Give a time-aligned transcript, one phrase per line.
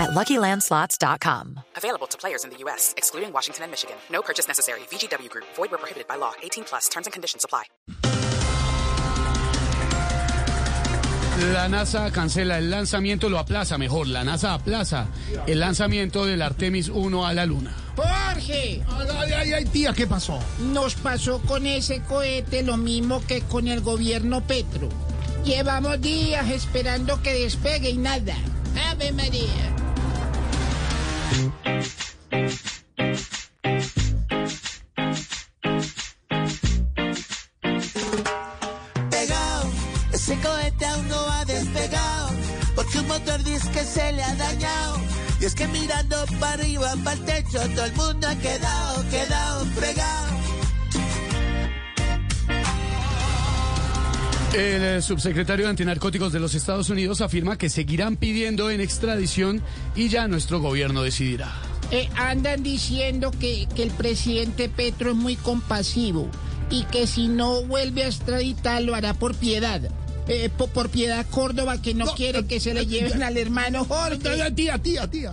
[0.00, 1.60] at LuckyLandSlots.com.
[1.76, 3.96] Available to players in the U.S., excluding Washington and Michigan.
[4.10, 4.80] No purchase necessary.
[4.90, 5.44] VGW Group.
[5.56, 6.32] Void where prohibited by law.
[6.42, 6.88] 18 plus.
[6.88, 7.64] Terms and conditions apply.
[11.52, 14.06] La NASA cancela el lanzamiento, lo aplaza mejor.
[14.08, 15.06] La NASA aplaza
[15.46, 17.74] el lanzamiento del Artemis 1 a la Luna.
[17.96, 20.38] Jorge, Ay, ay, ay, tía, ¿qué pasó?
[20.58, 24.88] nos pasó con ese cohete lo mismo que con el gobierno Petro.
[25.44, 28.34] Llevamos días esperando que despegue y nada.
[28.90, 29.79] Ave María.
[39.10, 39.70] Pegado.
[40.12, 42.28] Ese cohete aún no ha despegado.
[42.74, 44.98] Porque un motor dice que se le ha dañado.
[45.40, 48.79] Y es que mirando para arriba, para el techo, todo el mundo ha quedado,
[54.52, 59.62] El eh, subsecretario de Antinarcóticos de los Estados Unidos afirma que seguirán pidiendo en extradición
[59.94, 61.52] y ya nuestro gobierno decidirá.
[61.92, 66.28] Eh, andan diciendo que, que el presidente Petro es muy compasivo
[66.68, 69.82] y que si no vuelve a extraditar lo hará por piedad.
[70.28, 73.84] Eh, po- por, piedad Córdoba que no, No, quiere que se le lleven al hermano
[73.84, 74.18] Jorge.
[74.54, 75.32] Tía, tía, tía.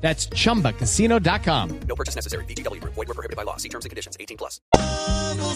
[0.00, 1.80] That's chumbacasino.com.
[1.86, 2.44] No purchase necessary.
[2.46, 2.94] VGW Group.
[2.94, 3.58] Void where prohibited by law.
[3.58, 4.16] See terms and conditions.
[4.18, 4.60] 18 plus.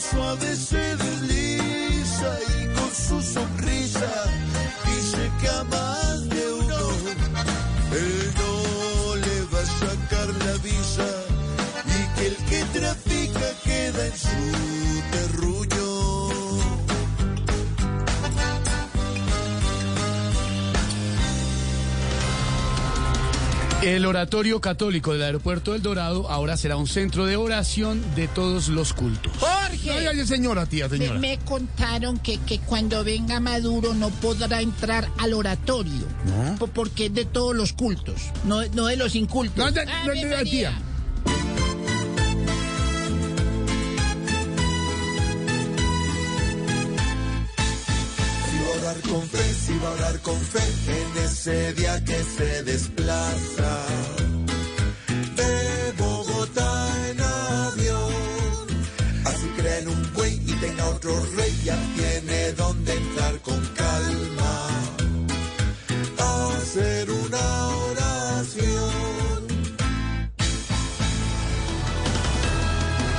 [0.01, 4.25] Suave se desliza y con su sonrisa
[4.85, 5.65] dice que a
[23.85, 28.69] El oratorio católico del aeropuerto del Dorado ahora será un centro de oración de todos
[28.69, 29.31] los cultos.
[29.39, 29.91] Jorge.
[29.91, 31.19] Ay, ay, señora, tía, Me, señora.
[31.19, 36.07] me contaron que, que cuando venga Maduro no podrá entrar al oratorio.
[36.59, 39.57] po- Porque es de todos los cultos, no, no de los incultos.
[39.59, 40.51] No, no, Ave no, no, María.
[40.51, 40.73] tía.
[48.51, 50.63] Si va a orar con fe, si va a orar con fe
[51.01, 53.54] en ese día que se desplaza
[61.05, 64.69] otro rey, ya tiene donde entrar con calma.
[66.19, 68.95] Hacer una oración.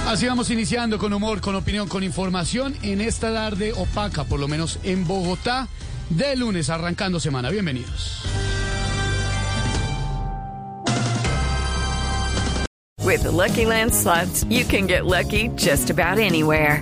[0.08, 4.48] Así vamos iniciando con humor, con opinión, con información en esta tarde opaca, por lo
[4.48, 5.68] menos en Bogotá,
[6.10, 7.50] de lunes arrancando semana.
[7.50, 8.24] Bienvenidos.
[13.04, 16.82] With the Lucky Land slots, you can get lucky just about anywhere.